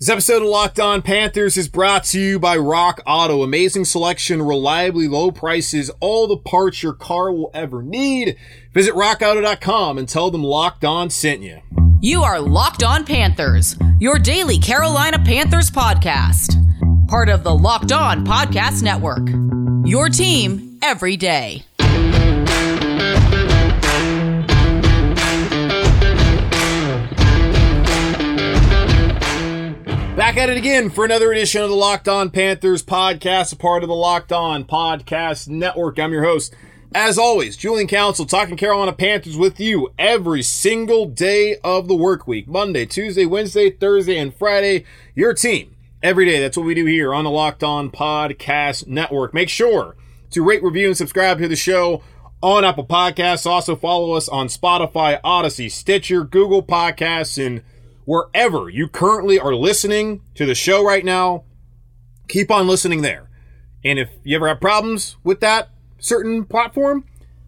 [0.00, 3.42] This episode of Locked On Panthers is brought to you by Rock Auto.
[3.42, 8.36] Amazing selection, reliably low prices, all the parts your car will ever need.
[8.74, 11.60] Visit rockauto.com and tell them Locked On sent you.
[12.00, 16.60] You are Locked On Panthers, your daily Carolina Panthers podcast.
[17.08, 19.26] Part of the Locked On Podcast Network.
[19.86, 21.64] Your team every day.
[30.16, 33.82] Back at it again for another edition of the Locked On Panthers podcast, a part
[33.82, 35.98] of the Locked On Podcast Network.
[35.98, 36.54] I'm your host,
[36.94, 42.28] as always, Julian Council, talking Carolina Panthers with you every single day of the work
[42.28, 44.84] week Monday, Tuesday, Wednesday, Thursday, and Friday.
[45.16, 46.40] Your team every day.
[46.40, 49.34] That's what we do here on the Locked On Podcast Network.
[49.34, 49.96] Make sure
[50.30, 52.04] to rate, review, and subscribe to the show
[52.40, 53.46] on Apple Podcasts.
[53.46, 57.62] Also, follow us on Spotify, Odyssey, Stitcher, Google Podcasts, and
[58.04, 61.44] wherever you currently are listening to the show right now.
[62.28, 63.30] Keep on listening there.
[63.84, 67.04] And if you ever have problems with that, certain platform,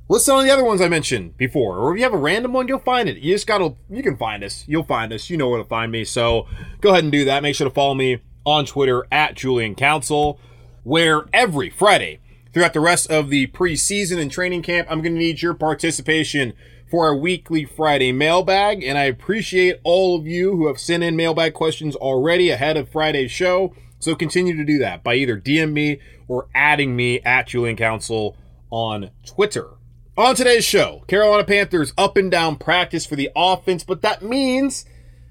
[0.09, 1.79] listen on the other ones I mentioned before.
[1.79, 3.19] Or if you have a random one, you'll find it.
[3.19, 4.65] You just gotta, you can find us.
[4.67, 5.31] You'll find us.
[5.31, 6.05] You know where to find me.
[6.05, 6.47] So
[6.81, 7.43] go ahead and do that.
[7.43, 10.39] Make sure to follow me on Twitter at Julian Council,
[10.85, 12.21] where every Friday
[12.53, 16.53] throughout the rest of the preseason and training camp, I'm to need your participation
[16.91, 18.83] for our weekly Friday mailbag.
[18.83, 22.89] And I appreciate all of you who have sent in mailbag questions already ahead of
[22.89, 23.75] Friday's show.
[23.99, 28.37] So continue to do that by either DM me or adding me at Julian Council
[28.71, 29.71] on Twitter.
[30.19, 34.87] On today's show, Carolina Panthers up and down practice for the offense, but that means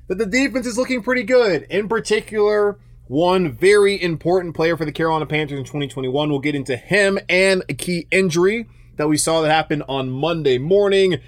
[0.07, 1.63] that the defense is looking pretty good.
[1.69, 2.77] In particular,
[3.07, 6.29] one very important player for the Carolina Panthers in 2021.
[6.29, 10.57] We'll get into him and a key injury that we saw that happened on Monday
[10.57, 11.19] morning,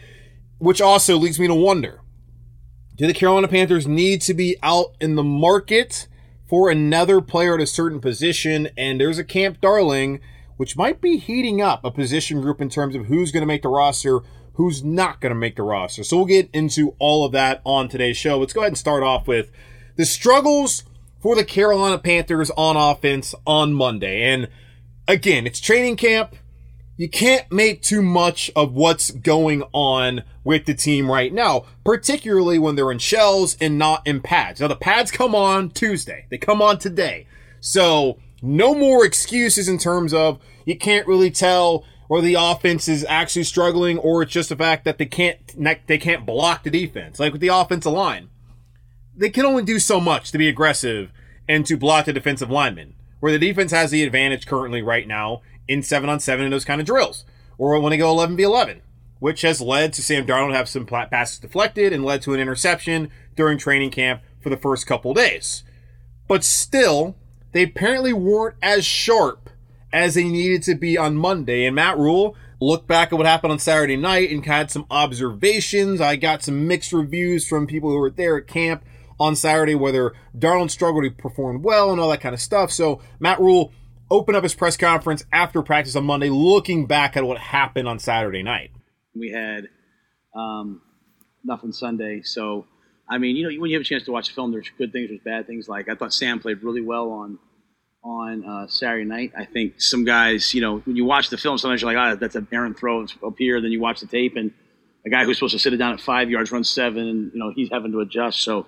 [0.60, 2.02] which also leads me to wonder
[2.98, 6.08] do the Carolina Panthers need to be out in the market
[6.48, 8.70] for another player at a certain position?
[8.76, 10.20] And there's a camp darling
[10.58, 13.62] which might be heating up a position group in terms of who's going to make
[13.62, 14.22] the roster,
[14.54, 16.04] who's not going to make the roster.
[16.04, 18.40] So we'll get into all of that on today's show.
[18.40, 19.52] Let's go ahead and start off with
[19.96, 20.84] the struggles
[21.22, 24.24] for the Carolina Panthers on offense on Monday.
[24.24, 24.48] And
[25.08, 26.36] again, it's training camp.
[26.98, 32.58] You can't make too much of what's going on with the team right now, particularly
[32.58, 34.60] when they're in shells and not in pads.
[34.60, 37.28] Now, the pads come on Tuesday, they come on today.
[37.60, 43.06] So, no more excuses in terms of you can't really tell or the offense is
[43.08, 45.38] actually struggling or it's just the fact that they can't
[45.88, 48.30] they can't block the defense like with the offensive line
[49.16, 51.12] they can only do so much to be aggressive
[51.50, 55.42] and to block the defensive linemen where the defense has the advantage currently right now
[55.68, 57.26] in 7 on 7 in those kind of drills
[57.58, 58.82] or when they go 11 v 11
[59.20, 63.10] which has led to Sam Darnold have some passes deflected and led to an interception
[63.36, 65.64] during training camp for the first couple days
[66.28, 67.16] but still
[67.52, 69.50] they apparently weren't as sharp
[69.94, 71.66] as they needed to be on Monday.
[71.66, 76.02] And Matt Rhule looked back at what happened on Saturday night and had some observations.
[76.02, 78.84] I got some mixed reviews from people who were there at camp
[79.20, 82.72] on Saturday, whether Darnold struggled to perform well and all that kind of stuff.
[82.72, 83.72] So Matt Rhule
[84.10, 88.00] opened up his press conference after practice on Monday, looking back at what happened on
[88.00, 88.72] Saturday night.
[89.16, 89.68] We had
[90.36, 90.82] um,
[91.44, 92.66] nothing Sunday, so
[93.10, 94.92] I mean, you know, when you have a chance to watch the film, there's good
[94.92, 95.70] things, there's bad things.
[95.70, 97.40] Like I thought Sam played really well on
[98.04, 99.34] on uh, Saturday night.
[99.38, 102.12] I think some guys, you know, when you watch the film, sometimes you're like, ah,
[102.12, 103.62] oh, that's an errant throw up here.
[103.62, 104.52] Then you watch the tape, and
[105.06, 107.40] a guy who's supposed to sit it down at five yards runs seven, and you
[107.40, 108.42] know he's having to adjust.
[108.42, 108.68] So,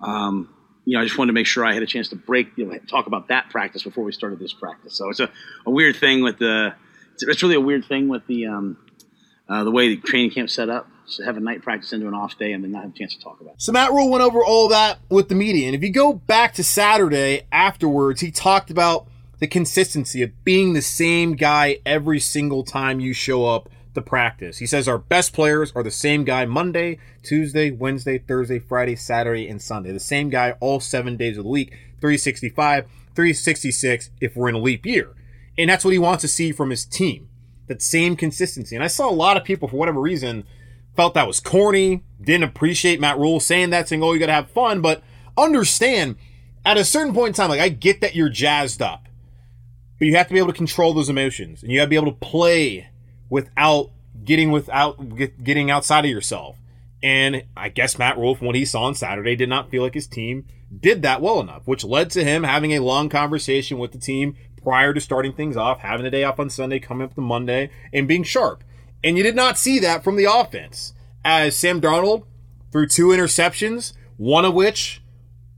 [0.00, 0.48] um,
[0.84, 2.66] you know, I just wanted to make sure I had a chance to break, you
[2.66, 4.94] know, talk about that practice before we started this practice.
[4.94, 5.30] So it's a,
[5.66, 6.74] a weird thing with the,
[7.14, 8.76] it's, really a weird thing with the um,
[9.48, 12.14] uh, the way the training camp set up So have a night practice into an
[12.14, 13.62] off day and then not have a chance to talk about it.
[13.62, 15.66] So Matt Rhule went over all that with the media.
[15.66, 19.06] And if you go back to Saturday afterwards, he talked about
[19.38, 24.58] the consistency of being the same guy every single time you show up to practice.
[24.58, 29.48] He says our best players are the same guy Monday, Tuesday, Wednesday, Thursday, Friday, Saturday,
[29.48, 29.92] and Sunday.
[29.92, 31.70] The same guy all seven days of the week,
[32.00, 35.14] 365, 366 if we're in a leap year.
[35.56, 37.28] And that's what he wants to see from his team.
[37.68, 38.74] That same consistency.
[38.76, 40.44] And I saw a lot of people, for whatever reason,
[40.96, 44.32] felt that was corny, didn't appreciate Matt Rhule saying that, saying, oh, you got to
[44.32, 44.80] have fun.
[44.80, 45.02] But
[45.36, 46.16] understand,
[46.64, 49.08] at a certain point in time, like, I get that you're jazzed up.
[49.98, 51.96] but you have to be able to control those emotions and you have to be
[51.96, 52.88] able to play
[53.28, 53.90] without
[54.24, 56.56] getting without get, getting outside of yourself.
[57.02, 59.94] And I guess Matt Rhule, from what he saw on Saturday, did not feel like
[59.94, 60.46] his team
[60.80, 64.36] did that well enough, which led to him having a long conversation with the team
[64.62, 67.70] prior to starting things off, having a day off on Sunday, coming up to Monday,
[67.92, 68.64] and being sharp.
[69.02, 70.94] And you did not see that from the offense,
[71.24, 72.24] as Sam Darnold
[72.72, 75.02] threw two interceptions, one of which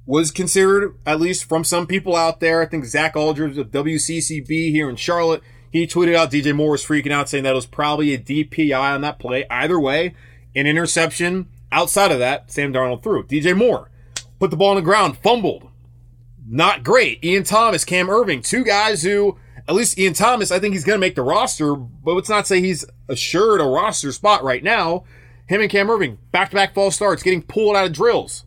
[0.05, 2.61] was considered, at least from some people out there.
[2.61, 5.43] I think Zach Aldridge of WCCB here in Charlotte,
[5.77, 8.95] he tweeted out DJ Moore was freaking out, saying that it was probably a DPI
[8.95, 9.45] on that play.
[9.51, 10.15] Either way,
[10.55, 11.47] an interception.
[11.73, 13.25] Outside of that, Sam Darnold threw.
[13.25, 13.91] DJ Moore
[14.39, 15.69] put the ball on the ground, fumbled.
[16.49, 17.25] Not great.
[17.25, 19.37] Ian Thomas, Cam Erving, two guys who,
[19.69, 22.47] at least Ian Thomas, I think he's going to make the roster, but let's not
[22.47, 25.05] say he's assured a roster spot right now.
[25.49, 28.45] Him and Cam Erving, back to back false starts, getting pulled out of drills.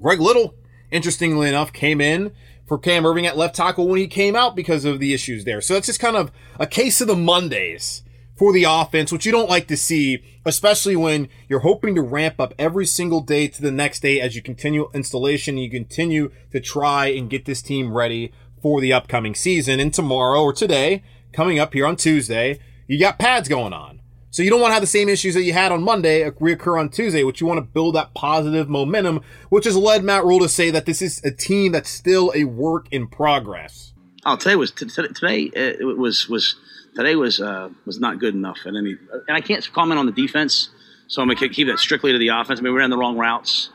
[0.00, 0.54] Greg Little,
[0.90, 2.32] interestingly enough, came in
[2.66, 5.60] for Cam Erving at left tackle when he came out because of the issues there.
[5.60, 8.02] So that's just kind of a case of the Mondays
[8.36, 12.40] for the offense, which you don't like to see, especially when you're hoping to ramp
[12.40, 15.58] up every single day to the next day as you continue installation.
[15.58, 19.80] You continue to try and get this team ready for the upcoming season.
[19.80, 24.01] And tomorrow or today, coming up here on Tuesday, you got pads going on.
[24.32, 26.80] So you don't want to have the same issues that you had on Monday reoccur
[26.80, 29.20] on Tuesday, which you want to build that positive momentum,
[29.50, 32.44] which has led Matt Rhule to say that this is a team that's still a
[32.44, 33.92] work in progress.
[34.24, 36.56] Oh, today was today uh, was was
[36.96, 38.96] today was uh, was not good enough and any
[39.28, 40.70] and I can't comment on the defense,
[41.08, 42.58] so I'm gonna keep that strictly to the offense.
[42.58, 43.68] I mean, we ran the wrong routes,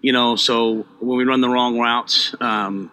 [0.00, 0.34] you know.
[0.34, 2.90] So when we run the wrong routes, um,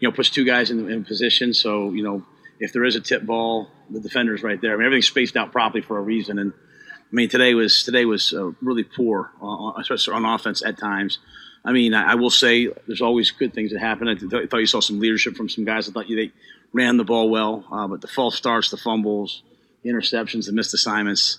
[0.00, 1.54] you know, puts two guys in, in position.
[1.54, 2.24] So you know,
[2.58, 4.72] if there is a tip ball, the defenders right there.
[4.72, 6.38] I mean, everything's spaced out properly for a reason.
[6.38, 10.78] And I mean, today was today was uh, really poor, uh, especially on offense at
[10.78, 11.18] times.
[11.64, 14.08] I mean, I, I, will say there's always good things that happen.
[14.08, 15.88] I, th- I, thought you saw some leadership from some guys.
[15.88, 16.32] I thought you, they
[16.72, 19.42] ran the ball well, uh, but the false starts, the fumbles,
[19.82, 21.38] the interceptions, the missed assignments,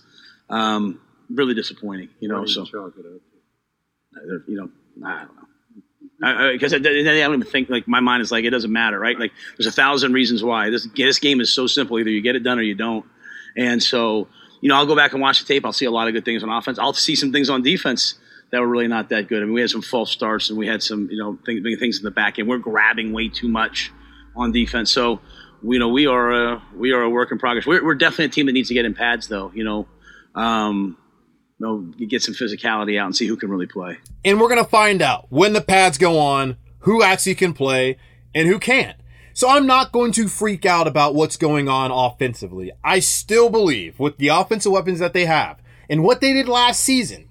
[0.49, 0.99] um,
[1.29, 2.09] really disappointing.
[2.19, 4.69] You know, so you know,
[5.05, 5.48] I don't know
[6.19, 8.99] because I, I, I, don't even think like my mind is like it doesn't matter,
[8.99, 9.17] right?
[9.17, 11.97] Like there's a thousand reasons why this this game is so simple.
[11.97, 13.05] Either you get it done or you don't.
[13.55, 14.27] And so
[14.61, 15.65] you know, I'll go back and watch the tape.
[15.65, 16.77] I'll see a lot of good things on offense.
[16.77, 18.15] I'll see some things on defense
[18.51, 19.41] that were really not that good.
[19.41, 21.99] I mean, we had some false starts and we had some you know things, things
[21.99, 22.49] in the back end.
[22.49, 23.91] We're grabbing way too much
[24.35, 24.91] on defense.
[24.91, 25.21] So
[25.63, 27.65] you know, we are a, we are a work in progress.
[27.65, 29.51] We're, we're definitely a team that needs to get in pads, though.
[29.53, 29.87] You know.
[30.35, 30.97] Um,
[31.59, 33.97] know, get some physicality out and see who can really play.
[34.23, 37.97] And we're going to find out when the pads go on who actually can play
[38.33, 38.97] and who can't.
[39.33, 42.71] So I'm not going to freak out about what's going on offensively.
[42.83, 46.81] I still believe with the offensive weapons that they have and what they did last
[46.81, 47.29] season,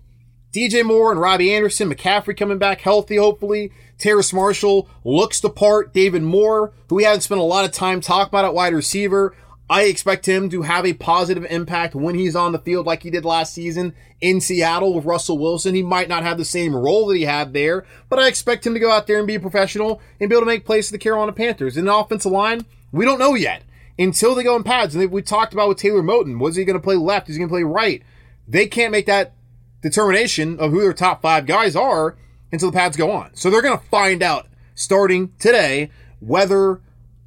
[0.53, 3.73] DJ Moore and Robbie Anderson, McCaffrey coming back healthy, hopefully.
[3.99, 5.93] Terrace Marshall looks the part.
[5.93, 9.35] David Moore, who we haven't spent a lot of time talking about at wide receiver.
[9.71, 13.11] I expect him to have a positive impact when he's on the field like he
[13.11, 15.75] did last season in Seattle with Russell Wilson.
[15.75, 18.73] He might not have the same role that he had there, but I expect him
[18.73, 20.93] to go out there and be a professional and be able to make plays for
[20.93, 21.77] the Carolina Panthers.
[21.77, 23.63] In the offensive line, we don't know yet
[23.99, 24.95] until they go in pads.
[24.95, 26.39] And we talked about with Taylor Moton.
[26.39, 27.29] Was he going to play left?
[27.29, 28.03] Is he going to play right?
[28.47, 29.35] They can't make that
[29.83, 32.17] determination of who their top five guys are
[32.51, 33.35] until the pads go on.
[33.35, 36.81] So they're going to find out starting today whether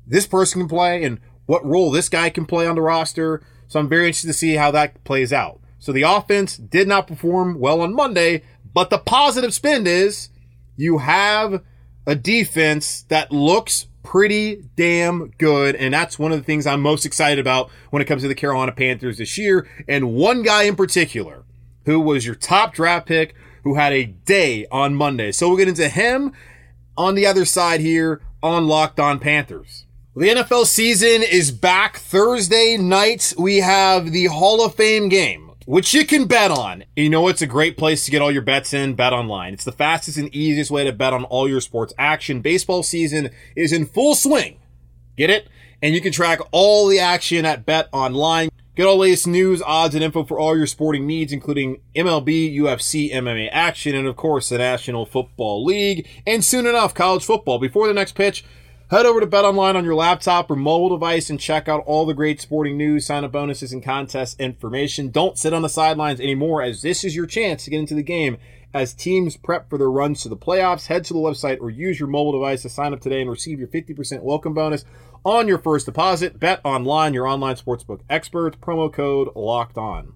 [0.08, 1.20] this person can play and
[1.52, 3.44] what role this guy can play on the roster.
[3.68, 5.60] So I'm very interested to see how that plays out.
[5.80, 10.30] So the offense did not perform well on Monday, but the positive spin is
[10.78, 11.62] you have
[12.08, 15.76] a defense that looks pretty damn good.
[15.76, 18.36] And that's one of the things I'm most excited about when it comes to the
[18.36, 19.68] Carolina Panthers this year.
[19.90, 21.44] And one guy in particular
[21.84, 23.36] who was your top draft pick
[23.66, 25.34] who had a day on Monday.
[25.34, 26.32] So we'll get into him
[26.96, 29.86] on the other side here on Locked On Panthers.
[30.14, 33.34] The NFL season is back Thursday night.
[33.38, 36.84] We have the Hall of Fame game, which you can bet on.
[36.98, 39.54] You know, it's a great place to get all your bets in, bet online.
[39.54, 42.42] It's the fastest and easiest way to bet on all your sports action.
[42.42, 44.60] Baseball season is in full swing.
[45.16, 45.48] Get it?
[45.82, 48.50] And you can track all the action at Bet Online.
[48.76, 52.54] Get all the latest news, odds, and info for all your sporting needs, including MLB,
[52.58, 56.06] UFC, MMA action, and of course the National Football League.
[56.28, 57.60] And soon enough, college football.
[57.60, 58.44] Before the next pitch,
[58.92, 62.14] Head over to BetOnline on your laptop or mobile device and check out all the
[62.14, 65.12] great sporting news, sign up bonuses, and contest information.
[65.12, 68.04] Don't sit on the sidelines anymore, as this is your chance to get into the
[68.04, 68.38] game.
[68.74, 72.02] As teams prep for their runs to the playoffs, head to the website or use
[72.02, 74.84] your mobile device to sign up today and receive your 50% welcome bonus
[75.24, 76.38] on your first deposit.
[76.38, 78.58] Bet online, your online sportsbook experts.
[78.58, 80.16] Promo code locked on.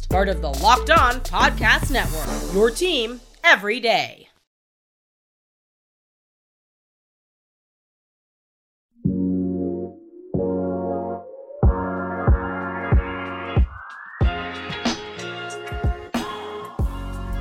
[0.11, 2.53] part of the Locked On Podcast Network.
[2.53, 4.27] Your team every day.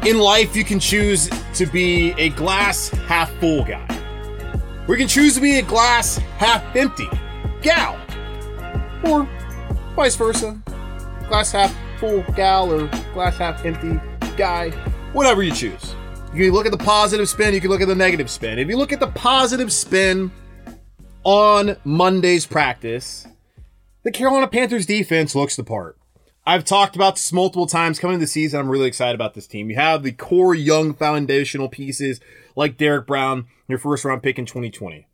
[0.07, 3.85] In life, you can choose to be a glass half full guy.
[4.87, 7.09] We can choose to be a glass half empty
[7.63, 7.99] gal.
[9.05, 9.29] Or
[9.97, 10.63] vice versa.
[11.29, 14.01] Glass half full gal or glass half empty
[14.37, 14.71] guy.
[15.13, 15.95] Whatever you choose.
[16.33, 18.59] You can look at the positive spin, you can look at the negative spin.
[18.59, 20.31] If you look at the positive spin
[21.25, 23.27] on Monday's practice,
[24.03, 25.99] the Carolina Panthers defense looks the part.
[26.47, 28.61] I've talked about this multiple times coming into the season.
[28.61, 29.69] I'm really excited about this team.
[29.69, 32.21] You have the core young foundational pieces
[32.57, 35.07] like Derrick Brown, your first round pick in 2020.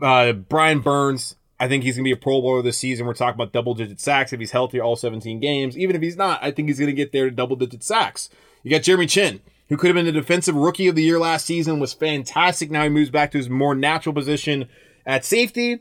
[0.00, 3.06] Uh, Brian Burns, I think he's going to be a Pro Bowler this season.
[3.06, 5.78] We're talking about double digit sacks if he's healthy all 17 games.
[5.78, 8.28] Even if he's not, I think he's going to get there to double digit sacks.
[8.62, 11.46] You got Jeremy Chinn, who could have been the defensive rookie of the year last
[11.46, 12.70] season, was fantastic.
[12.70, 14.68] Now he moves back to his more natural position
[15.06, 15.80] at safety.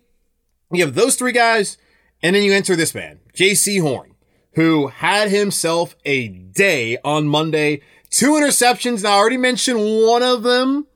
[0.72, 1.78] You have those three guys,
[2.22, 4.12] and then you enter this man, Jaycee Horn
[4.54, 7.82] who had himself a day on Monday.
[8.10, 9.04] Two interceptions.
[9.04, 10.88] Now, I already mentioned one of them,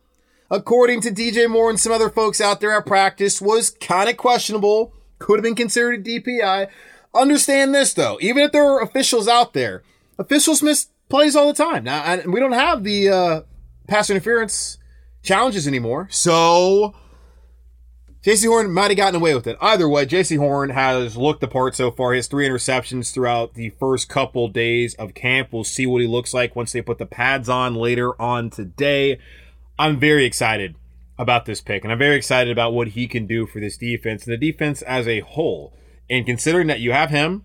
[0.50, 4.18] according to DJ Moore and some other folks out there at practice, was kind of
[4.18, 4.94] questionable.
[5.20, 6.68] Could have been considered a DPI.
[7.14, 8.18] Understand this, though.
[8.22, 9.84] Even if there are officials out there,
[10.20, 11.84] officials miss plays all the time.
[11.84, 13.42] Now, and we don't have the uh,
[13.88, 14.78] pass interference
[15.24, 16.08] challenges anymore.
[16.12, 16.96] So
[18.26, 19.58] Jaycee Horn might have gotten away with it.
[19.62, 22.14] Either way, Jaycee Horn has looked the part so far.
[22.16, 25.50] Has three interceptions throughout the first couple days of camp.
[25.52, 29.20] We'll see what he looks like once they put the pads on later on today.
[29.78, 30.76] I'm very excited
[31.18, 34.26] about this pick, and I'm very excited about what he can do for this defense
[34.26, 35.74] and the defense as a whole.
[36.10, 37.44] And considering that you have him,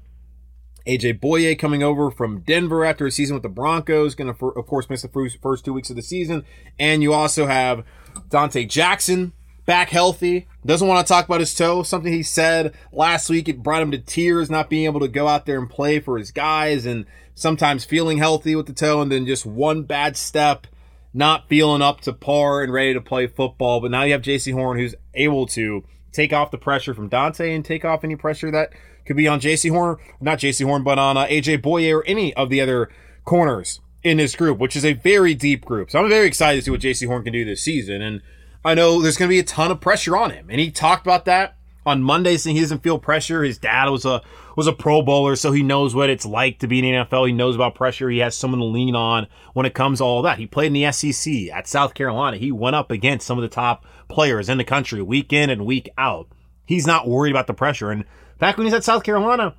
[0.87, 4.67] AJ Bouye coming over from Denver after a season with the Broncos, going to, of
[4.67, 6.45] course, miss the first two weeks of the season.
[6.79, 7.85] And you also have
[8.29, 9.33] Donte Jackson
[9.67, 10.49] back healthy.
[10.65, 11.83] Doesn't want to talk about his toe.
[11.83, 13.49] Something he said last week.
[13.49, 16.19] It brought him to tears, not being able to go out there and play for
[16.19, 20.67] his guys and sometimes feeling healthy with the toe and then just one bad step,
[21.13, 23.81] not feeling up to par and ready to play football.
[23.81, 27.55] But now you have Jaycee Horn who's able to take off the pressure from Donte
[27.55, 28.73] and take off any pressure that
[29.07, 32.35] could be on Jaycee Horn, not Jaycee Horn, but on uh, AJ Bouye or any
[32.35, 32.91] of the other
[33.25, 35.91] corners in this group, which is a very deep group.
[35.91, 38.03] So I'm very excited to see what Jaycee Horn can do this season.
[38.03, 38.23] And
[38.65, 41.07] I know there's going to be a ton of pressure on him, and he talked
[41.07, 41.57] about that
[41.87, 43.43] on Monday, saying he doesn't feel pressure.
[43.43, 44.23] His dad was a
[44.57, 47.29] was a Pro Bowler, so he knows what it's like to be in the NFL.
[47.29, 48.11] He knows about pressure.
[48.11, 50.39] He has someone to lean on when it comes to all that.
[50.39, 52.37] He played in the SEC at South Carolina.
[52.37, 55.65] He went up against some of the top players in the country week in and
[55.65, 56.29] week out.
[56.67, 57.91] He's not worried about the pressure.
[57.91, 58.05] And
[58.39, 59.55] back when he's at South Carolina,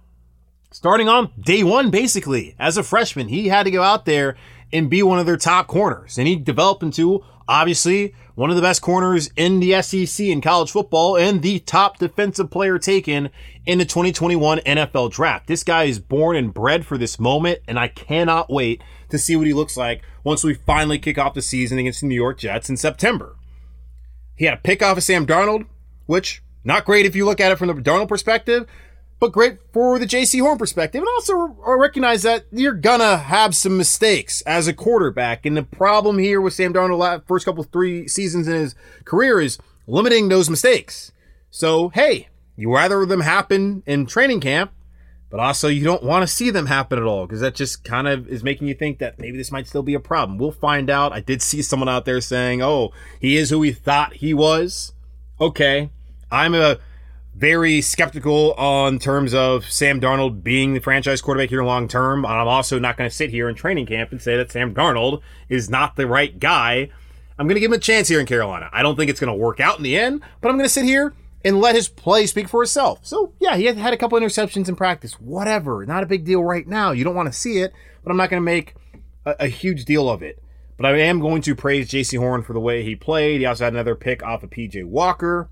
[0.71, 4.37] starting on day one, basically as a freshman, he had to go out there
[4.73, 8.61] and be one of their top corners, and he developed into obviously one of the
[8.61, 13.29] best corners in the SEC in college football and the top defensive player taken
[13.65, 15.47] in the 2021 NFL draft.
[15.47, 19.35] This guy is born and bred for this moment, and I cannot wait to see
[19.35, 22.39] what he looks like once we finally kick off the season against the New York
[22.39, 23.35] Jets in September.
[24.35, 25.65] He had a pick off of Sam Darnold,
[26.05, 28.65] which not great if you look at it from the Darnold perspective,
[29.21, 30.99] but great for the Jaycee Horn perspective.
[30.99, 35.45] And also recognize that you're gonna have some mistakes as a quarterback.
[35.45, 38.75] And the problem here with Sam Darnold first couple three seasons in his
[39.05, 41.11] career is limiting those mistakes.
[41.51, 44.71] So hey, you rather them happen in training camp,
[45.29, 48.07] but also you don't want to see them happen at all because that just kind
[48.07, 50.39] of is making you think that maybe this might still be a problem.
[50.39, 51.13] We'll find out.
[51.13, 54.93] I did see someone out there saying, "Oh, he is who we thought he was."
[55.39, 55.91] Okay,
[56.31, 56.79] I'm a
[57.33, 62.25] very skeptical on terms of Sam Darnold being the franchise quarterback here long term.
[62.25, 65.21] I'm also not going to sit here in training camp and say that Sam Darnold
[65.49, 66.89] is not the right guy.
[67.37, 68.69] I'm going to give him a chance here in Carolina.
[68.71, 70.69] I don't think it's going to work out in the end, but I'm going to
[70.69, 72.99] sit here and let his play speak for itself.
[73.01, 75.13] So, yeah, he had a couple interceptions in practice.
[75.13, 75.85] Whatever.
[75.85, 76.91] Not a big deal right now.
[76.91, 77.73] You don't want to see it,
[78.03, 78.75] but I'm not going to make
[79.25, 80.43] a, a huge deal of it.
[80.77, 83.39] But I am going to praise Jaycee Horn for the way he played.
[83.39, 85.49] He also had another pick off of PJ Walker.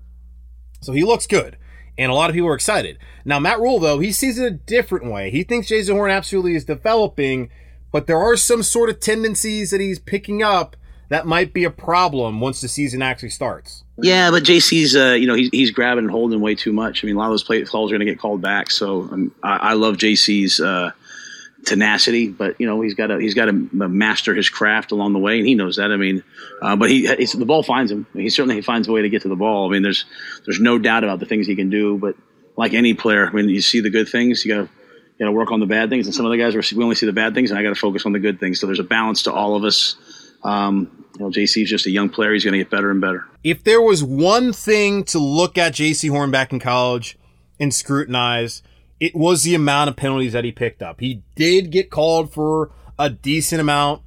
[0.80, 1.56] So he looks good
[1.98, 2.98] and a lot of people are excited.
[3.24, 5.30] Now, Matt Rhule, though, he sees it a different way.
[5.30, 7.50] He thinks Jaycee Horn absolutely is developing,
[7.92, 10.76] but there are some sort of tendencies that he's picking up
[11.10, 13.84] that might be a problem once the season actually starts.
[13.98, 17.04] Yeah, but JC's, uh, you know, he's, he's grabbing and holding way too much.
[17.04, 18.70] I mean, a lot of those play calls are going to get called back.
[18.70, 20.92] So um, I, I, love JC's uh,
[21.64, 25.18] tenacity, but you know, he's got to he's got to master his craft along the
[25.18, 25.90] way, and he knows that.
[25.92, 26.22] I mean,
[26.62, 28.06] uh, but he the ball finds him.
[28.12, 29.68] He certainly finds a way to get to the ball.
[29.68, 30.04] I mean, there's
[30.44, 31.98] there's no doubt about the things he can do.
[31.98, 32.16] But
[32.56, 34.70] like any player, I mean, you see the good things, you got to
[35.20, 36.06] you to work on the bad things.
[36.06, 37.80] And some of the guys we only see the bad things, and I got to
[37.80, 38.58] focus on the good things.
[38.58, 39.96] So there's a balance to all of us.
[40.42, 42.32] Um, you know, JC's just a young player.
[42.32, 43.26] He's going to get better and better.
[43.44, 47.18] If there was one thing to look at Jaycee Horn back in college
[47.58, 48.62] and scrutinize,
[49.00, 51.00] it was the amount of penalties that he picked up.
[51.00, 54.02] He did get called for a decent amount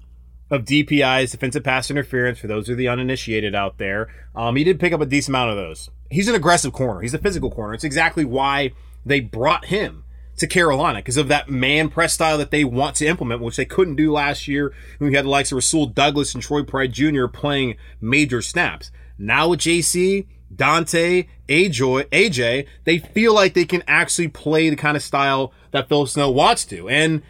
[0.51, 4.07] of DPIs, defensive pass interference, for those of the uninitiated out there.
[4.35, 5.89] Um, he did pick up a decent amount of those.
[6.12, 7.01] He's an aggressive corner.
[7.01, 7.73] He's a physical corner.
[7.73, 8.73] It's exactly why
[9.03, 10.03] they brought him
[10.38, 13.65] to Carolina because of that man press style that they want to implement, which they
[13.65, 16.93] couldn't do last year when we had the likes of Rasul Douglas and Troy Pride
[16.93, 17.25] Jr.
[17.25, 18.91] playing major snaps.
[19.17, 24.98] Now with JC, Donte, AJ, AJ, they feel like they can actually play the kind
[24.98, 26.89] of style that Phil Snow wants to.
[26.89, 27.22] And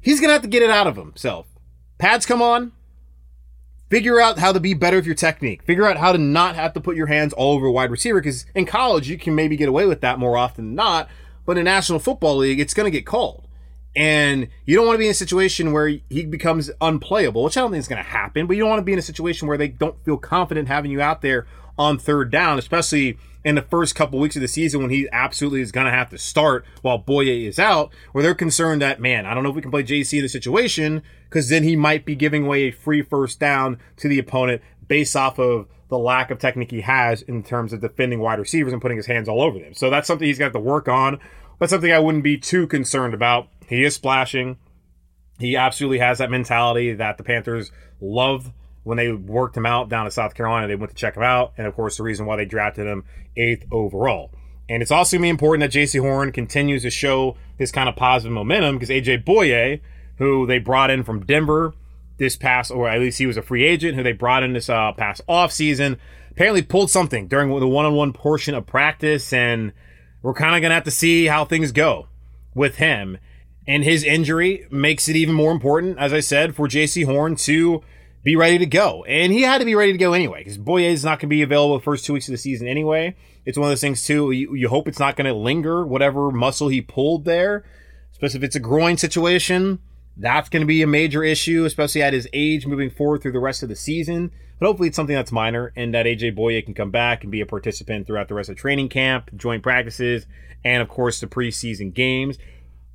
[0.00, 1.46] he's going to have to get it out of himself.
[1.98, 2.72] Pads come on.
[3.90, 5.62] Figure out how to be better with your technique.
[5.64, 8.20] Figure out how to not have to put your hands all over a wide receiver
[8.20, 11.08] because in college you can maybe get away with that more often than not
[11.44, 13.48] but in National Football League, it's going to get called.
[13.94, 17.60] And you don't want to be in a situation where he becomes unplayable, which I
[17.60, 19.48] don't think is going to happen, but you don't want to be in a situation
[19.48, 21.46] where they don't feel confident having you out there
[21.78, 25.60] on third down, especially in the first couple weeks of the season when he absolutely
[25.60, 29.26] is going to have to start while Bouye is out, where they're concerned that, man,
[29.26, 32.04] I don't know if we can play JC in the situation because then he might
[32.04, 36.30] be giving away a free first down to the opponent based off of the lack
[36.30, 39.42] of technique he has in terms of defending wide receivers and putting his hands all
[39.42, 39.74] over them.
[39.74, 41.18] So that's something he's got to work on,
[41.58, 43.48] but something I wouldn't be too concerned about.
[43.66, 44.58] He is splashing.
[45.38, 48.52] He absolutely has that mentality that the Panthers love
[48.84, 50.68] when they worked him out down to South Carolina.
[50.68, 53.04] They went to check him out, and of course, the reason why they drafted him
[53.36, 54.30] eighth overall.
[54.68, 57.88] And it's also going to be important that Jaycee Horn continues to show this kind
[57.88, 59.80] of positive momentum because AJ Bouye,
[60.16, 61.74] who they brought in from Denver,
[62.18, 64.68] this past, or at least he was a free agent who they brought in this
[64.68, 65.98] uh, past off season.
[66.30, 69.72] Apparently pulled something during the one-on-one portion of practice, and
[70.22, 72.06] we're kind of gonna have to see how things go
[72.54, 73.18] with him.
[73.66, 77.82] And his injury makes it even more important, as I said, for JC Horn to
[78.22, 79.04] be ready to go.
[79.04, 81.34] And he had to be ready to go anyway, because Bouye is not going to
[81.34, 83.16] be available the first two weeks of the season anyway.
[83.44, 84.30] It's one of those things, too.
[84.30, 87.64] You, you hope it's not going to linger, whatever muscle he pulled there,
[88.12, 89.80] especially if it's a groin situation.
[90.16, 93.40] That's going to be a major issue, especially at his age moving forward through the
[93.40, 94.30] rest of the season.
[94.58, 97.40] But hopefully, it's something that's minor and that AJ Bouye can come back and be
[97.40, 100.26] a participant throughout the rest of training camp, joint practices,
[100.64, 102.38] and of course the preseason games.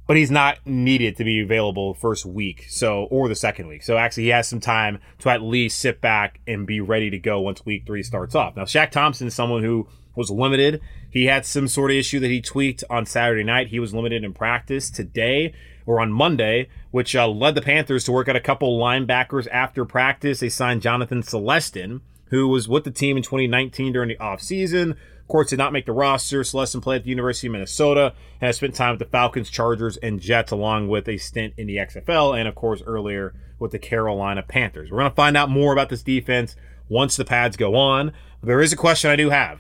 [0.08, 3.84] But he's not needed to be available first week, so or the second week.
[3.84, 7.20] So actually, he has some time to at least sit back and be ready to
[7.20, 8.56] go once week three starts off.
[8.56, 10.82] Now, Shaq Thompson is someone who was limited.
[11.10, 13.68] He had some sort of issue that he tweaked on Saturday night.
[13.68, 15.54] He was limited in practice today
[15.86, 19.86] or on Monday, which uh, led the Panthers to work out a couple linebackers after
[19.86, 20.40] practice.
[20.40, 24.98] They signed Jonathan Celestin, who was with the team in 2019 during the offseason.
[25.28, 26.40] Of course, did not make the roster.
[26.40, 29.98] Celestin played at the University of Minnesota and has spent time with the Falcons, Chargers,
[29.98, 33.78] and Jets, along with a stint in the XFL, and of course, earlier with the
[33.78, 34.90] Carolina Panthers.
[34.90, 36.56] We're going to find out more about this defense
[36.88, 38.14] once the pads go on.
[38.42, 39.60] There is a question I do have,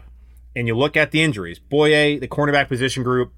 [0.56, 1.60] and you look at the injuries.
[1.60, 3.34] Bouye, the cornerback position group,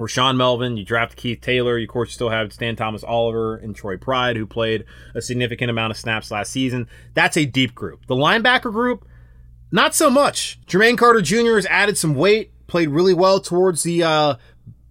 [0.00, 1.78] Rashaan Melvin, you draft Keith Taylor.
[1.78, 5.70] You, of course, still have Stan Thomas Oliver and Troy Pride, who played a significant
[5.70, 6.88] amount of snaps last season.
[7.14, 8.06] That's a deep group.
[8.08, 9.06] The linebacker group,
[9.72, 10.60] not so much.
[10.66, 11.56] Jermaine Carter Jr.
[11.56, 14.34] has added some weight, played really well towards the uh,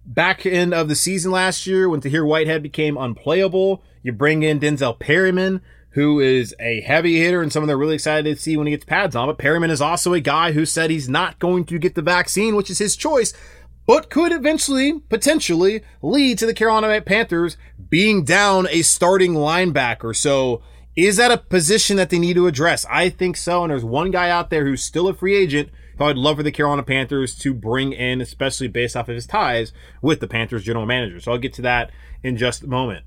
[0.04, 3.82] back end of the season last year when Tahir Whitehead became unplayable.
[4.02, 8.36] You bring in Denzel Perryman, who is a heavy hitter and someone they're really excited
[8.36, 9.28] to see when he gets pads on.
[9.28, 12.56] But Perryman is also a guy who said he's not going to get the vaccine,
[12.56, 13.32] which is his choice
[13.86, 17.56] but could eventually, potentially, lead to the Carolina Panthers
[17.90, 20.14] being down a starting linebacker.
[20.14, 20.62] So,
[20.94, 22.84] is that a position that they need to address?
[22.90, 23.62] I think so.
[23.62, 26.42] And there's one guy out there who's still a free agent who I'd love for
[26.42, 30.64] the Carolina Panthers to bring in, especially based off of his ties with the Panthers
[30.64, 31.20] general manager.
[31.20, 31.90] So, I'll get to that
[32.22, 33.04] in just a moment.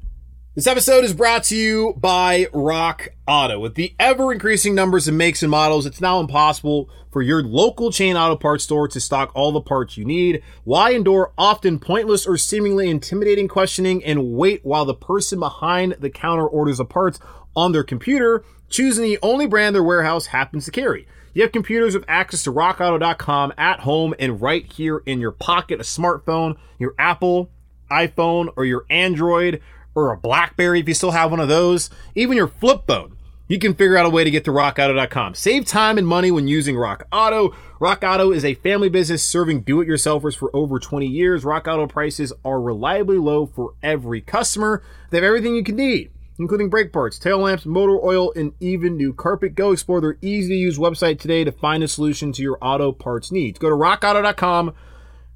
[0.55, 3.59] This episode is brought to you by Rock Auto.
[3.59, 7.91] With the ever increasing numbers of makes and models, it's now impossible for your local
[7.91, 10.41] chain auto parts store to stock all the parts you need.
[10.63, 16.09] Why endure often pointless or seemingly intimidating questioning and wait while the person behind the
[16.09, 17.19] counter orders the parts
[17.55, 21.07] on their computer, choosing the only brand their warehouse happens to carry?
[21.33, 25.79] You have computers with access to rockauto.com at home and right here in your pocket,
[25.81, 27.49] a smartphone, your Apple,
[27.91, 29.61] iPhone, or your Android
[29.95, 33.15] or a Blackberry if you still have one of those, even your flip phone,
[33.47, 35.35] you can figure out a way to get to rockauto.com.
[35.35, 37.55] Save time and money when using Rock Auto.
[37.79, 41.45] Rock Auto is a family business serving do-it-yourselfers for over 20 years.
[41.45, 44.83] Rock Auto prices are reliably low for every customer.
[45.09, 48.97] They have everything you can need, including brake parts, tail lamps, motor oil, and even
[48.97, 49.55] new carpet.
[49.55, 53.59] Go explore their easy-to-use website today to find a solution to your auto parts needs.
[53.59, 54.73] Go to rockauto.com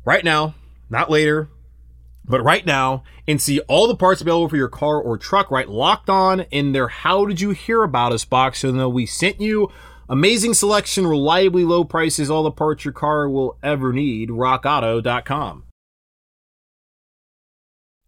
[0.05, 0.55] right now,
[0.89, 1.49] not later
[2.29, 5.67] but right now and see all the parts available for your car or truck right
[5.67, 9.41] locked on in their how did you hear about us box so that we sent
[9.41, 9.69] you
[10.07, 15.63] amazing selection reliably low prices all the parts your car will ever need rockauto.com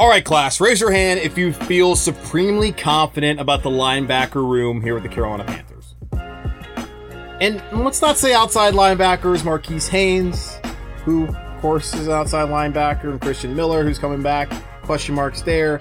[0.00, 4.80] All right class raise your hand if you feel supremely confident about the linebacker room
[4.80, 5.94] here with the carolina panthers
[7.42, 10.58] and let's not say outside linebackers marquise haynes
[11.04, 15.42] who of course is an outside linebacker and christian miller who's coming back question marks
[15.42, 15.76] there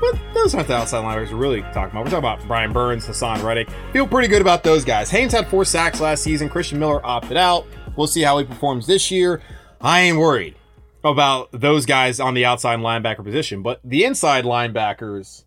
[0.00, 2.04] but those aren't the outside linebackers we're really talking about.
[2.04, 3.68] We're talking about Brian Burns, Haason Reddick.
[3.92, 5.10] Feel pretty good about those guys.
[5.10, 6.48] Haynes had four sacks last season.
[6.48, 7.66] Christian Miller opted out.
[7.96, 9.42] We'll see how he performs this year.
[9.80, 10.54] I ain't worried
[11.04, 15.44] about those guys on the outside linebacker position, but the inside linebackers,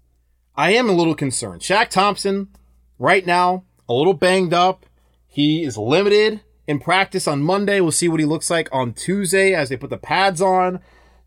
[0.56, 1.62] I am a little concerned.
[1.62, 2.50] Shaq Thompson,
[2.98, 4.86] right now, a little banged up.
[5.28, 7.82] He is limited in practice on Monday.
[7.82, 10.80] We'll see what he looks like on Tuesday as they put the pads on.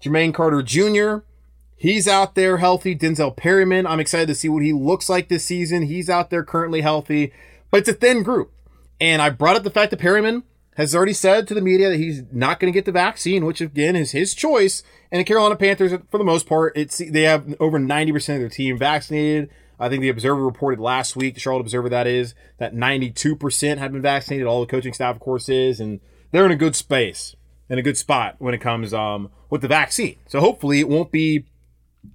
[0.02, 1.24] Jermaine Carter Jr.,
[1.76, 2.94] he's out there healthy.
[2.94, 5.82] Denzel Perryman, I'm excited to see what he looks like this season.
[5.82, 7.32] He's out there currently healthy,
[7.70, 8.52] but it's a thin group.
[9.00, 10.44] And I brought up the fact that Perryman
[10.76, 13.60] has already said to the media that he's not going to get the vaccine, which
[13.60, 14.82] again is his choice.
[15.10, 18.48] And the Carolina Panthers, for the most part, it's they have over 90% of their
[18.48, 19.50] team vaccinated.
[19.78, 23.92] I think the Observer reported last week, the Charlotte Observer that is, that 92% have
[23.92, 24.46] been vaccinated.
[24.46, 27.34] All the coaching staff, of course, is, and they're in a good space,
[27.68, 30.16] in a good spot when it comes um, with the vaccine.
[30.26, 31.46] So hopefully it won't be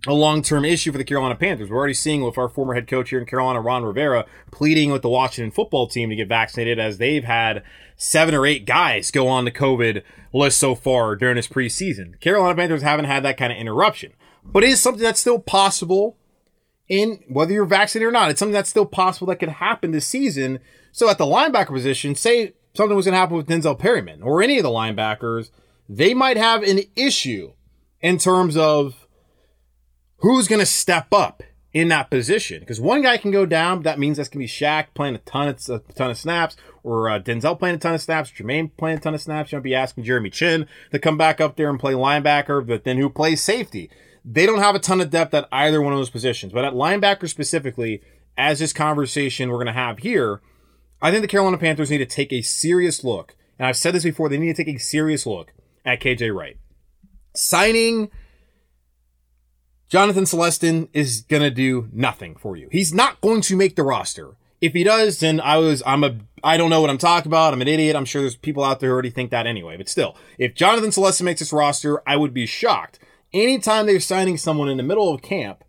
[0.07, 1.69] a long-term issue for the Carolina Panthers.
[1.69, 5.01] We're already seeing with our former head coach here in Carolina, Ron Rivera, pleading with
[5.01, 7.63] the Washington football team to get vaccinated as they've had
[7.97, 12.19] seven or eight guys go on the COVID list so far during this preseason.
[12.21, 16.17] Carolina Panthers haven't had that kind of interruption, but it is something that's still possible
[16.87, 18.31] in whether you're vaccinated or not.
[18.31, 20.59] It's something that's still possible that could happen this season.
[20.91, 24.41] So at the linebacker position, say something was going to happen with Denzel Perryman or
[24.41, 25.51] any of the linebackers,
[25.87, 27.53] they might have an issue
[28.01, 29.07] in terms of
[30.21, 32.59] who's going to step up in that position.
[32.59, 35.15] Because one guy can go down, but that means that's going to be Shaq playing
[35.15, 38.31] a ton of, a ton of snaps, or uh, Denzel playing a ton of snaps,
[38.31, 39.51] Jermaine playing a ton of snaps.
[39.51, 42.97] You'll be asking Jeremy Chinn to come back up there and play linebacker, but then
[42.97, 43.89] who plays safety?
[44.25, 46.53] They don't have a ton of depth at either one of those positions.
[46.53, 48.01] But at linebacker specifically,
[48.37, 50.41] as this conversation we're going to have here,
[51.01, 53.35] I think the Carolina Panthers need to take a serious look.
[53.57, 55.53] And I've said this before, they need to take a serious look
[55.85, 56.57] at KJ Wright.
[57.35, 58.09] Signing
[59.89, 62.69] Jonathan Celestin is going to do nothing for you.
[62.71, 64.35] He's not going to make the roster.
[64.61, 67.53] If he does, then I was, I'm a, I don't know what I'm talking about.
[67.53, 67.95] I'm an idiot.
[67.95, 69.77] I'm sure there's people out there who already think that anyway.
[69.77, 72.99] But still, if Jonathan Celestin makes this roster, I would be shocked.
[73.33, 75.63] Anytime they're signing someone in the middle of camp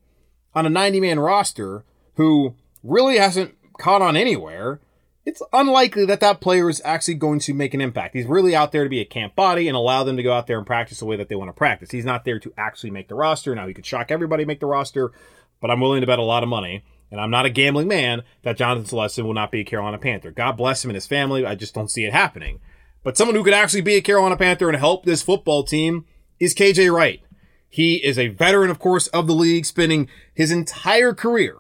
[0.55, 1.85] on a 90 man roster
[2.17, 4.81] who really hasn't caught on anywhere,
[5.25, 8.15] it's unlikely that that player is actually going to make an impact.
[8.15, 10.47] He's really out there to be a camp body and allow them to go out
[10.47, 11.91] there and practice the way that they want to practice.
[11.91, 13.55] He's not there to actually make the roster.
[13.55, 15.13] Now, he could shock everybody make the roster,
[15.61, 18.23] but I'm willing to bet a lot of money, and I'm not a gambling man,
[18.43, 20.31] that Jonathan Celestin will not be a Carolina Panther.
[20.31, 21.45] God bless him and his family.
[21.45, 22.61] I just don't see it happening.
[23.03, 26.07] But someone who could actually be a Carolina Panther and help this football team
[26.39, 27.23] is KJ Wright.
[27.69, 31.59] He is a veteran, of course, of the league, spending his entire career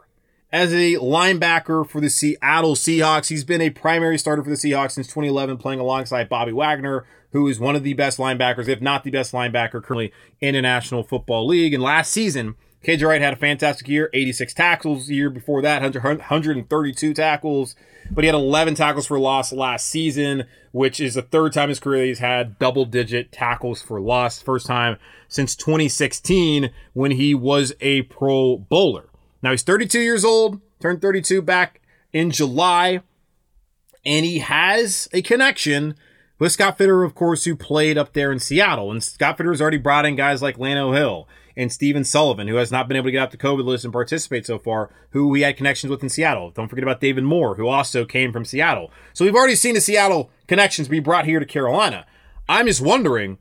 [0.52, 3.28] as a linebacker for the Seattle Seahawks.
[3.28, 7.46] He's been a primary starter for the Seahawks since 2011, playing alongside Bobby Wagner, who
[7.48, 11.02] is one of the best linebackers, if not the best linebacker currently in the National
[11.02, 11.72] Football League.
[11.72, 15.06] And last season, KJ Wright had a fantastic year, 86 tackles.
[15.06, 17.76] The year before that, 132 tackles,
[18.10, 21.68] but he had 11 tackles for loss last season, which is the third time in
[21.70, 24.42] his career he's had double digit tackles for loss.
[24.42, 24.96] First time
[25.28, 29.09] since 2016 when he was a Pro Bowler.
[29.42, 31.80] Now he's 32 years old, turned 32 back
[32.12, 33.00] in July,
[34.04, 35.94] and he has a connection
[36.38, 38.90] with Scott Fitter, of course, who played up there in Seattle.
[38.90, 42.56] And Scott Fitter has already brought in guys like Lano Hill and Stephen Sullivan, who
[42.56, 45.28] has not been able to get out the COVID list and participate so far, who
[45.28, 46.50] we had connections with in Seattle.
[46.50, 48.90] Don't forget about David Moore, who also came from Seattle.
[49.12, 52.06] So we've already seen the Seattle connections be brought here to Carolina.
[52.48, 53.38] I'm just wondering,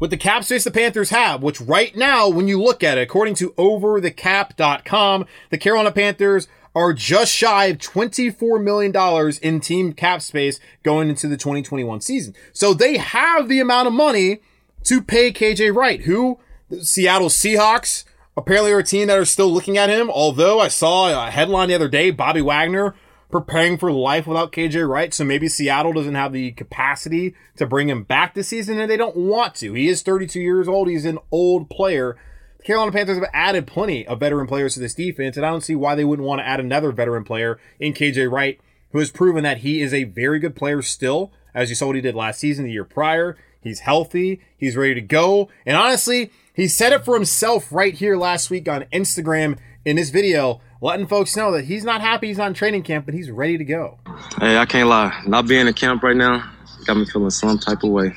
[0.00, 3.02] with the cap space the Panthers have, which right now, when you look at it,
[3.02, 10.22] according to overthecap.com, the Carolina Panthers are just shy of $24 million in team cap
[10.22, 12.34] space going into the 2021 season.
[12.52, 14.40] So they have the amount of money
[14.84, 16.38] to pay KJ Wright, who
[16.70, 18.04] the Seattle Seahawks
[18.36, 20.08] apparently are a team that are still looking at him.
[20.08, 22.94] Although I saw a headline the other day, Bobby Wagner
[23.30, 25.14] preparing for life without KJ Wright.
[25.14, 28.96] So maybe Seattle doesn't have the capacity to bring him back this season and they
[28.96, 29.74] don't want to.
[29.74, 30.88] He is 32 years old.
[30.88, 32.16] He's an old player.
[32.58, 35.62] The Carolina Panthers have added plenty of veteran players to this defense, and I don't
[35.62, 38.60] see why they wouldn't want to add another veteran player in KJ Wright,
[38.92, 41.96] who has proven that he is a very good player still, as you saw what
[41.96, 43.38] he did last season, the year prior.
[43.62, 48.16] He's healthy, he's ready to go, and honestly, he said it for himself right here
[48.16, 52.38] last week on Instagram in this video, letting folks know that he's not happy he's
[52.38, 53.98] in training camp, but he's ready to go.
[54.38, 55.22] Hey, I can't lie.
[55.26, 56.50] Not being in camp right now
[56.86, 58.12] got me feeling some type of way.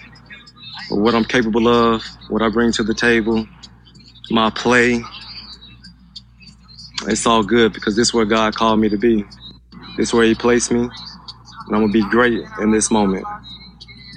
[0.90, 3.46] But what I'm capable of, what I bring to the table,
[4.32, 5.02] my play,
[7.08, 9.24] it's all good because this is where God called me to be.
[9.98, 10.92] This is where He placed me, and
[11.68, 13.26] I'm gonna be great in this moment.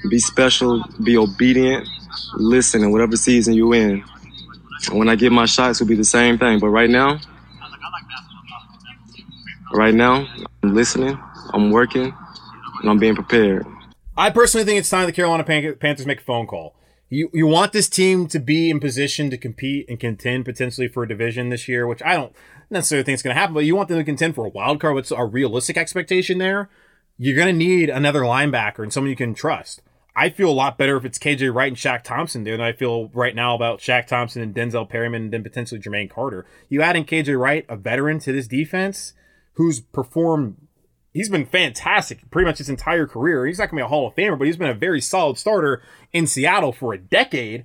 [0.08, 1.88] Be special, be obedient,
[2.34, 4.04] listen in whatever season you're in.
[4.88, 6.60] And when I get my shots, it'll be the same thing.
[6.60, 7.18] But right now,
[9.72, 10.26] right now,
[10.62, 11.18] I'm listening,
[11.52, 12.14] I'm working,
[12.80, 13.66] and I'm being prepared.
[14.16, 16.74] I personally think it's time the Carolina Pan- Panthers make a phone call.
[17.08, 21.04] You you want this team to be in position to compete and contend potentially for
[21.04, 22.34] a division this year, which I don't
[22.68, 24.80] necessarily think is going to happen, but you want them to contend for a wild
[24.80, 24.94] card.
[24.94, 26.68] What's a realistic expectation there?
[27.18, 29.82] You're going to need another linebacker and someone you can trust.
[30.16, 32.72] I feel a lot better if it's KJ Wright and Shaq Thompson there than I
[32.72, 36.46] feel right now about Shaq Thompson and Denzel Perryman and then potentially Jermaine Carter.
[36.70, 39.12] You add in KJ Wright, a veteran to this defense
[39.56, 40.56] who's performed
[41.16, 43.46] he's been fantastic pretty much his entire career.
[43.46, 45.38] He's not going to be a Hall of Famer, but he's been a very solid
[45.38, 47.64] starter in Seattle for a decade.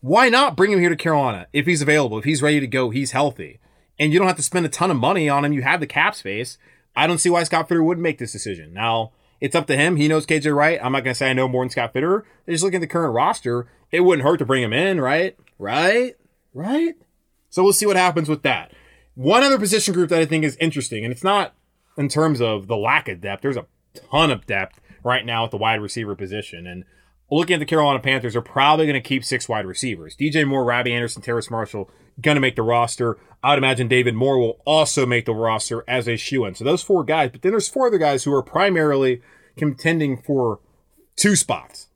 [0.00, 2.90] Why not bring him here to Carolina if he's available, if he's ready to go,
[2.90, 3.60] he's healthy,
[3.98, 5.52] and you don't have to spend a ton of money on him.
[5.52, 6.58] You have the cap space.
[6.94, 8.72] I don't see why Scott Fitter wouldn't make this decision.
[8.72, 9.96] Now, it's up to him.
[9.96, 10.78] He knows KJ Wright.
[10.82, 12.24] I'm not going to say I know more than Scott Fitter.
[12.48, 15.36] Just looking at the current roster, it wouldn't hurt to bring him in, right?
[15.58, 16.16] Right?
[16.54, 16.94] Right?
[17.50, 18.72] So we'll see what happens with that.
[19.14, 21.54] One other position group that I think is interesting, and it's not
[21.96, 23.42] in terms of the lack of depth.
[23.42, 23.66] There's a
[24.10, 26.66] ton of depth right now at the wide receiver position.
[26.66, 26.84] And
[27.30, 30.16] looking at the Carolina Panthers, they're probably going to keep six wide receivers.
[30.16, 33.18] DJ Moore, Robbie Anderson, Terrace Marshall going to make the roster.
[33.42, 36.54] I would imagine David Moore will also make the roster as a shoe in.
[36.54, 39.22] So those four guys, but then there's four other guys who are primarily
[39.56, 40.60] contending for
[41.16, 41.88] two spots.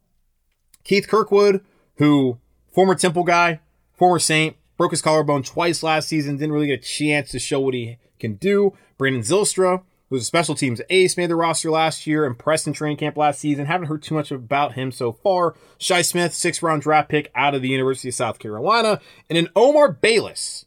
[0.85, 1.65] Keith Kirkwood,
[1.97, 2.39] who
[2.73, 3.61] former Temple guy,
[3.95, 7.61] former Saint, broke his collarbone twice last season, didn't really get a chance to show
[7.61, 8.77] what he can do.
[8.99, 12.97] Brandon Zylstra, who's a special teams ace, made the roster last year, impressed in training
[12.97, 13.67] camp last season.
[13.67, 15.55] Haven't heard too much about him so far.
[15.79, 19.01] Shi Smith, six round draft pick out of the University of South Carolina.
[19.29, 20.67] And then Omar Bayless,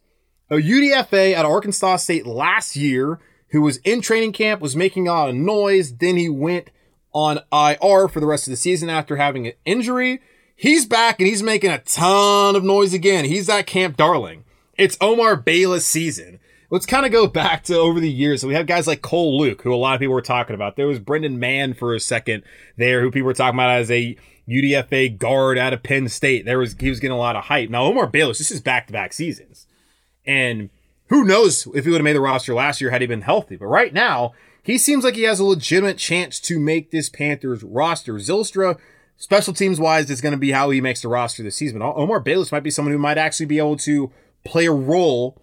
[0.50, 3.20] a UDFA at Arkansas State last year,
[3.52, 5.98] who was in training camp, was making a lot of noise.
[5.98, 6.70] Then he went
[7.14, 10.22] on IR for the rest of the season after having an injury.
[10.60, 13.26] He's back and he's making a ton of noise again.
[13.26, 14.44] He's that camp darling.
[14.78, 18.42] It's Omar Bayless season let's kind of go back to over the years.
[18.42, 20.76] So we have guys like Cole Luke, who a lot of people were talking about.
[20.76, 22.44] There was Brendan Mahon for a second
[22.78, 24.18] there, who people were talking about as a
[24.48, 26.46] UDFA guard out of Penn State.
[26.46, 27.70] There was he was getting a lot of hype.
[27.70, 29.68] Now Omar Bayless, this is back to back seasons,
[30.26, 30.70] and
[31.08, 33.56] who knows if he would have made the roster last year had he been healthy.
[33.56, 37.64] But right now, he seems like he has a legitimate chance to make this Panthers
[37.64, 38.14] roster.
[38.16, 38.78] Zylstra.
[39.22, 41.82] Special teams wise is going to be how he makes the roster this season.
[41.82, 44.12] Omar Bayless might be someone who might actually be able to
[44.46, 45.38] play a role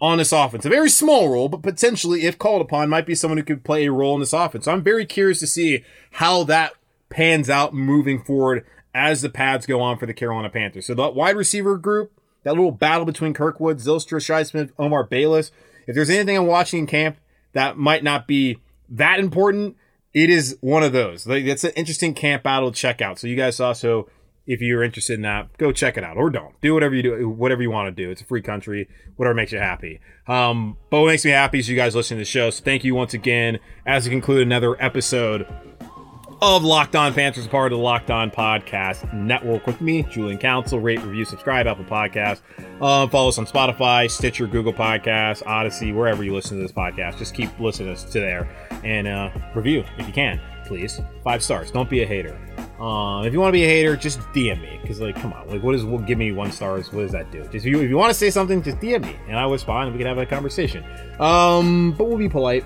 [0.00, 0.64] on this offense.
[0.64, 3.86] A very small role, but potentially, if called upon, might be someone who could play
[3.86, 4.66] a role in this offense.
[4.66, 6.74] So I'm very curious to see how that
[7.10, 10.86] pans out moving forward as the pads go on for the Carolina Panthers.
[10.86, 12.12] So that wide receiver group,
[12.44, 15.50] that little battle between Kirkwood, Zylstra, Shi Omar Bayless.
[15.88, 17.16] If there's anything I'm watching in camp
[17.52, 19.76] that might not be that important,
[20.14, 21.26] it is one of those.
[21.26, 23.18] Like, it's an interesting camp battle to check out.
[23.18, 24.08] So you guys also
[24.48, 26.58] if you're interested in that, go check it out or don't.
[26.62, 28.10] Do whatever you do, whatever you want to do.
[28.10, 30.00] It's a free country, whatever makes you happy.
[30.26, 32.48] Um, but what makes me happy is you guys listening to the show.
[32.48, 35.46] So thank you once again as we conclude another episode
[36.40, 40.78] of Locked On Panthers, part of the Locked On Podcast Network with me, Julian Council.
[40.78, 42.40] Rate, review, subscribe, Apple Podcast.
[42.80, 47.18] Um, follow us on Spotify, Stitcher, Google Podcasts, Odyssey, wherever you listen to this podcast.
[47.18, 48.48] Just keep listening to there
[48.84, 51.00] and uh, review if you can, please.
[51.24, 51.72] Five stars.
[51.72, 52.38] Don't be a hater.
[52.78, 55.48] Um, if you want to be a hater, just DM me because, like, come on,
[55.48, 55.84] like, what is?
[55.84, 56.92] Well, give me one stars.
[56.92, 57.42] What does that do?
[57.44, 59.54] Just if you, if you want to say something, just DM me, and I will
[59.54, 60.84] respond, and we can have a conversation.
[61.18, 62.64] Um, but we'll be polite.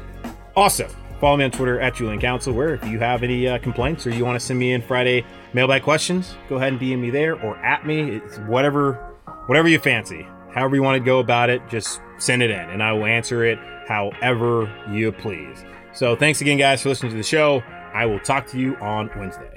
[0.55, 0.87] Also,
[1.23, 2.53] follow me on Twitter at Julian Council.
[2.53, 5.25] Where if you have any uh, complaints or you want to send me in Friday
[5.55, 8.17] mailbag questions, go ahead and DM me there or at me.
[8.17, 8.95] It's whatever,
[9.47, 10.27] whatever you fancy.
[10.53, 13.45] However you want to go about it, just send it in, and I will answer
[13.45, 15.65] it however you please.
[15.95, 17.63] So, thanks again, guys, for listening to the show.
[17.95, 19.57] I will talk to you on Wednesday.